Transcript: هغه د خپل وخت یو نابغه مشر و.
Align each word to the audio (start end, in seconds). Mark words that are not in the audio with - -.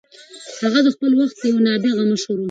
هغه 0.61 0.79
د 0.85 0.87
خپل 0.95 1.11
وخت 1.19 1.37
یو 1.49 1.57
نابغه 1.65 2.03
مشر 2.11 2.33
و. 2.35 2.39